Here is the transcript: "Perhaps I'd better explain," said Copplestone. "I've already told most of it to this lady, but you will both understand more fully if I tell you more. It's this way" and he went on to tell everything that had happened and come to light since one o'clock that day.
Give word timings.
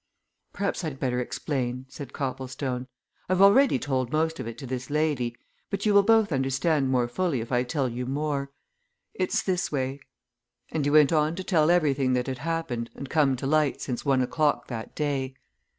"Perhaps 0.51 0.83
I'd 0.83 0.99
better 0.99 1.19
explain," 1.19 1.85
said 1.87 2.11
Copplestone. 2.11 2.87
"I've 3.29 3.39
already 3.39 3.77
told 3.77 4.11
most 4.11 4.39
of 4.39 4.47
it 4.47 4.57
to 4.57 4.65
this 4.65 4.89
lady, 4.89 5.35
but 5.69 5.85
you 5.85 5.93
will 5.93 6.01
both 6.01 6.31
understand 6.31 6.89
more 6.89 7.07
fully 7.07 7.39
if 7.39 7.51
I 7.51 7.61
tell 7.61 7.87
you 7.87 8.07
more. 8.07 8.49
It's 9.13 9.43
this 9.43 9.71
way" 9.71 9.99
and 10.71 10.85
he 10.85 10.89
went 10.89 11.13
on 11.13 11.35
to 11.35 11.43
tell 11.43 11.69
everything 11.69 12.13
that 12.13 12.25
had 12.25 12.39
happened 12.39 12.89
and 12.95 13.11
come 13.11 13.35
to 13.35 13.45
light 13.45 13.79
since 13.79 14.03
one 14.03 14.23
o'clock 14.23 14.65
that 14.69 14.95
day. 14.95 15.35